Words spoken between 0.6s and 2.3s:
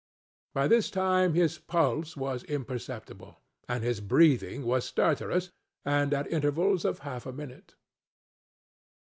this time his pulse